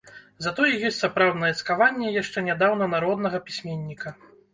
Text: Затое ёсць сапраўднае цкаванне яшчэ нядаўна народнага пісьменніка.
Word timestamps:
Затое 0.43 0.69
ёсць 0.87 1.01
сапраўднае 1.01 1.51
цкаванне 1.63 2.13
яшчэ 2.21 2.43
нядаўна 2.47 2.87
народнага 2.95 3.43
пісьменніка. 3.51 4.15